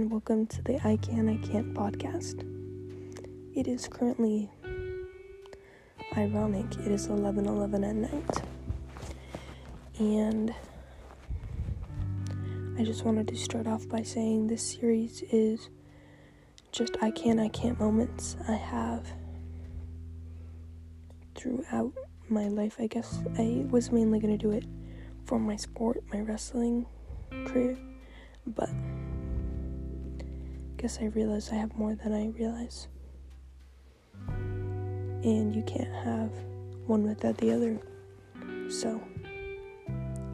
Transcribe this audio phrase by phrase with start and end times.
[0.00, 2.40] and welcome to the I Can I Can't podcast.
[3.54, 4.50] It is currently
[6.16, 8.42] ironic, it is 11 11 at night,
[9.98, 10.54] and
[12.78, 15.68] I just wanted to start off by saying this series is
[16.72, 19.06] just I can I can't moments I have
[21.34, 21.92] throughout
[22.30, 22.76] my life.
[22.78, 24.64] I guess I was mainly going to do it
[25.26, 26.86] for my sport, my wrestling
[27.44, 27.76] career,
[28.46, 28.70] but
[30.80, 32.88] guess I realize I have more than I realize.
[34.26, 36.30] And you can't have
[36.86, 37.78] one without the other.
[38.70, 38.98] So,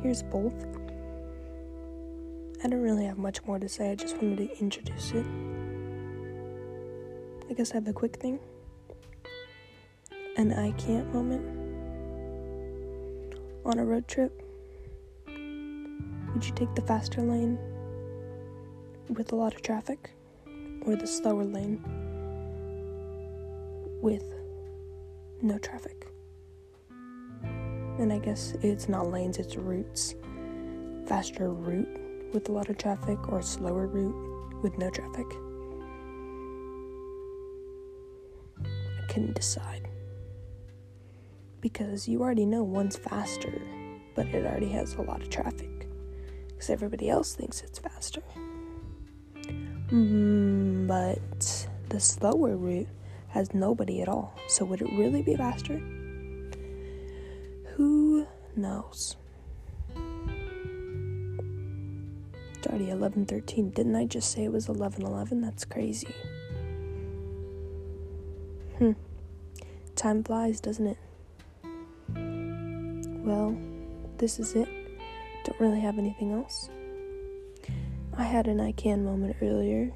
[0.03, 0.55] here's both.
[2.63, 5.27] I don't really have much more to say, I just wanted to introduce it.
[7.51, 8.39] I guess I have a quick thing.
[10.37, 11.45] An I can't moment.
[13.65, 14.45] On a road trip,
[15.27, 17.59] would you take the faster lane
[19.09, 20.13] with a lot of traffic?
[20.87, 21.83] Or the slower lane
[24.01, 24.25] with
[25.43, 26.07] no traffic.
[27.99, 30.15] And I guess it's not lanes, it's routes.
[31.07, 31.89] Faster route
[32.33, 35.27] with a lot of traffic or slower route with no traffic.
[38.65, 39.89] I couldn't decide.
[41.61, 43.63] Because you already know one's faster,
[44.15, 45.89] but it already has a lot of traffic.
[46.49, 48.23] Because everybody else thinks it's faster.
[49.89, 52.89] Mm, but the slower route
[53.29, 54.35] has nobody at all.
[54.49, 55.79] So would it really be faster?
[57.75, 59.17] Who knows?
[62.55, 63.71] It's already 11:13.
[63.71, 65.41] Didn't I just say it was 11:11?
[65.41, 66.15] That's crazy.
[68.79, 68.93] Hmm.
[69.95, 70.99] Time flies, doesn't it?
[73.25, 73.57] Well,
[74.19, 74.69] this is it.
[75.45, 76.71] Don't really have anything else.
[78.17, 79.93] I had an I can moment earlier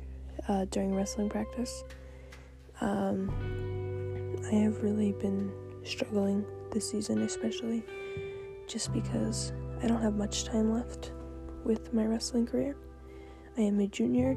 [0.50, 1.84] uh, during wrestling practice.
[2.80, 3.30] Um,
[4.50, 5.52] I have really been
[5.84, 7.84] struggling this season, especially
[8.66, 9.52] just because
[9.82, 11.12] I don't have much time left
[11.64, 12.76] with my wrestling career.
[13.56, 14.36] I am a junior,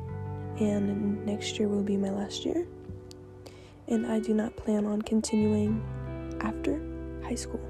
[0.59, 2.67] and next year will be my last year.
[3.87, 5.83] And I do not plan on continuing
[6.41, 6.79] after
[7.23, 7.61] high school.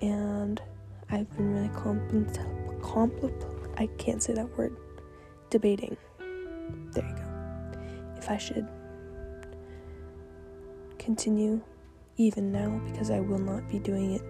[0.00, 0.60] And
[1.10, 4.76] I've been really compl- compl- I can't say that word.
[5.50, 5.96] Debating.
[6.96, 7.22] There you go.
[8.16, 8.66] If I should
[10.98, 11.60] continue
[12.16, 14.22] even now because I will not be doing it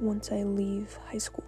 [0.00, 1.44] once I leave high school.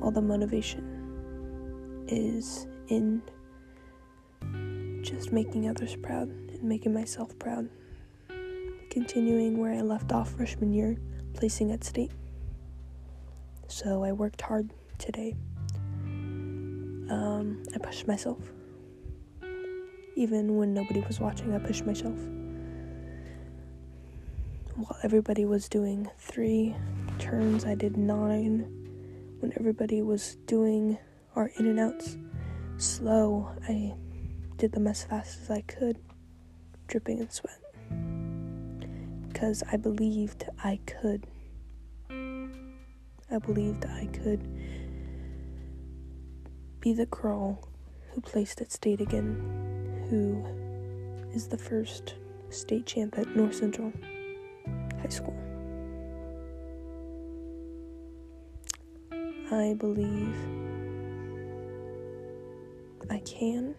[0.00, 3.20] All the motivation is in
[5.02, 7.68] just making others proud and making myself proud.
[8.88, 10.96] Continuing where I left off freshman year,
[11.34, 12.12] placing at state.
[13.66, 15.36] So I worked hard today.
[17.10, 18.38] Um, I pushed myself.
[20.14, 22.18] Even when nobody was watching, I pushed myself.
[24.74, 26.76] While everybody was doing three
[27.18, 28.74] turns, I did nine.
[29.40, 30.98] When everybody was doing
[31.34, 32.16] our in and outs
[32.76, 33.94] slow, I
[34.56, 35.98] did them as fast as I could,
[36.88, 37.58] dripping in sweat.
[39.28, 41.26] Because I believed I could.
[42.10, 44.48] I believed I could
[46.88, 47.68] be the girl
[48.12, 49.36] who placed at state again,
[50.08, 50.42] who
[51.34, 52.14] is the first
[52.48, 53.92] state champ at North Central
[55.02, 55.36] High School.
[59.52, 60.34] I believe
[63.10, 63.74] I can.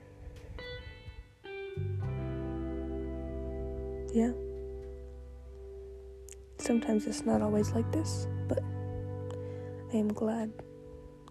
[4.13, 4.33] Yeah.
[6.59, 8.59] Sometimes it's not always like this, but
[9.91, 10.51] I am glad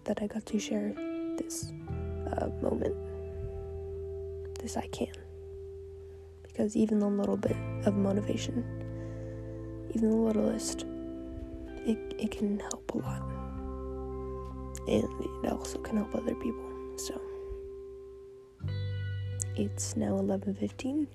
[0.03, 0.93] that I got to share
[1.39, 1.71] this
[2.33, 2.95] uh, moment.
[4.59, 5.13] This I can.
[6.43, 7.55] Because even the little bit
[7.85, 8.63] of motivation,
[9.95, 10.85] even the littlest,
[11.85, 13.23] it, it can help a lot.
[14.87, 15.03] And
[15.43, 16.65] it also can help other people.
[16.97, 17.19] So
[19.55, 21.07] it's now 11:15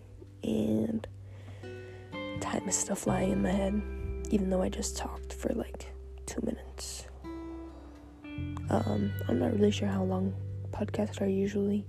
[0.43, 1.07] and
[2.41, 3.83] time is still flying in my head
[4.31, 5.87] even though I just talked for like
[6.27, 6.64] 2 minutes.
[8.75, 10.35] Um, I'm not really sure how long
[10.73, 11.87] podcasts are usually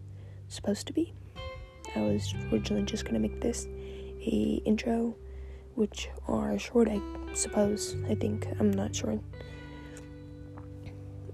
[0.49, 1.13] supposed to be.
[1.95, 3.65] I was originally just gonna make this
[4.21, 5.15] a intro,
[5.73, 7.01] which are short, I
[7.33, 7.95] suppose.
[8.07, 9.19] I think I'm not sure,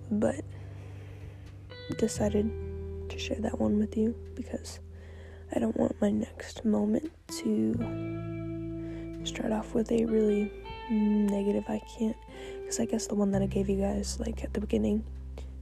[0.09, 0.35] but
[1.97, 2.49] decided
[3.09, 4.79] to share that one with you because
[5.53, 10.49] I don't want my next moment to start off with a really
[10.89, 12.15] negative I can't
[12.61, 15.03] because I guess the one that I gave you guys like at the beginning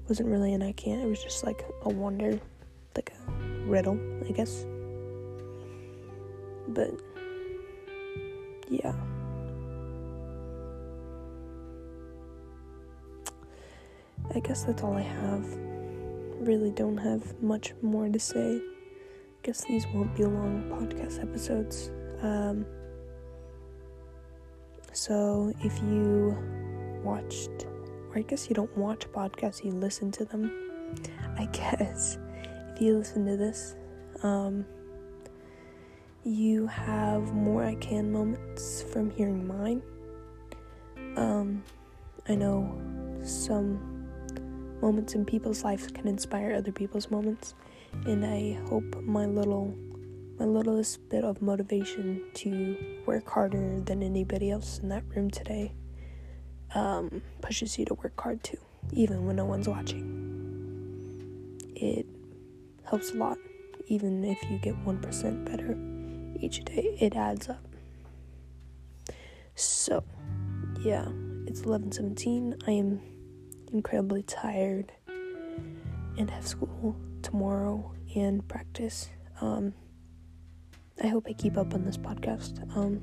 [0.10, 2.40] wasn't really an I can't, it was just like a wonder,
[2.96, 3.32] like a
[3.68, 4.66] riddle, I guess.
[6.68, 6.90] But
[8.68, 8.94] yeah.
[14.34, 15.46] I guess that's all I have.
[16.40, 18.62] Really don't have much more to say.
[19.44, 21.92] Guess these won't be long podcast episodes.
[22.22, 22.66] Um,
[24.92, 26.38] so if you
[27.04, 27.68] watched,
[28.10, 30.52] or I guess you don't watch podcasts, you listen to them.
[31.38, 32.18] I guess
[32.74, 33.76] if you listen to this,
[34.24, 34.66] um,
[36.24, 39.82] you have more I can moments from hearing mine.
[41.16, 41.64] Um,
[42.28, 42.80] I know
[43.24, 44.08] some
[44.82, 47.56] moments in people's lives can inspire other people's moments,
[48.06, 49.76] and I hope my little
[50.38, 55.74] my littlest bit of motivation to work harder than anybody else in that room today
[56.76, 58.58] um, pushes you to work hard too,
[58.94, 60.16] even when no one's watching.
[61.76, 62.06] It
[62.86, 63.38] helps a lot,
[63.88, 65.78] even if you get 1% better
[66.40, 67.66] each day, it adds up.
[69.56, 70.04] So,
[70.82, 71.08] yeah,
[71.48, 72.56] it's 11:17.
[72.68, 73.02] I am
[73.72, 74.92] incredibly tired
[76.18, 79.10] and have school tomorrow and practice.
[79.42, 79.74] Um,
[81.02, 82.60] I hope I keep up on this podcast.
[82.76, 83.02] Um,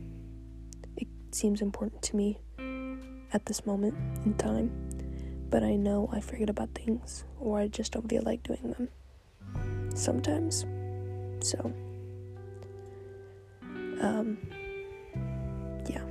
[0.96, 2.38] it seems important to me
[3.32, 3.94] at this moment
[4.24, 4.70] in time,
[5.50, 8.88] but I know I forget about things or I just don't feel like doing them
[9.94, 10.64] sometimes.
[11.40, 11.72] So,
[14.00, 14.38] um,
[15.88, 16.02] yeah.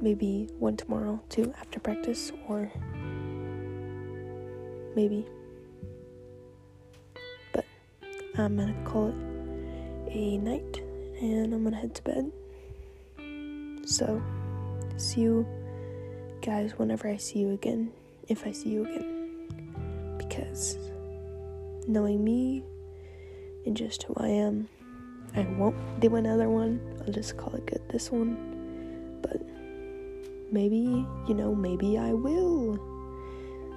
[0.00, 2.70] Maybe one tomorrow too after practice, or
[4.94, 5.26] maybe.
[7.52, 7.64] But
[8.36, 9.14] I'm gonna call it
[10.12, 10.80] a night
[11.20, 12.30] and I'm gonna head to bed.
[13.86, 14.20] So,
[14.96, 15.46] see you
[16.42, 17.92] guys whenever I see you again,
[18.28, 20.16] if I see you again.
[20.18, 20.76] Because
[21.86, 22.64] knowing me
[23.64, 24.68] and just who I am,
[25.34, 26.80] I won't do another one.
[27.00, 28.36] I'll just call it good this one.
[29.22, 29.42] But
[30.52, 32.78] maybe, you know, maybe I will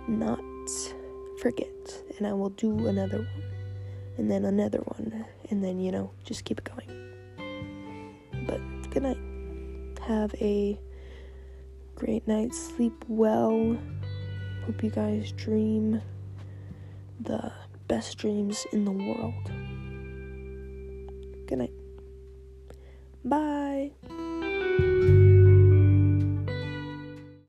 [0.08, 0.40] not
[1.40, 3.44] forget and I will do another one
[4.18, 7.14] and then another one and then, you know, just keep it going.
[8.46, 8.60] But
[8.92, 9.18] good night.
[10.08, 10.80] Have a
[12.00, 12.56] great night.
[12.56, 13.78] Sleep well.
[14.66, 16.02] Hope you guys dream
[17.20, 17.52] the
[17.88, 19.34] best dreams in the world.
[21.48, 21.74] Good night.
[23.26, 23.92] Bye.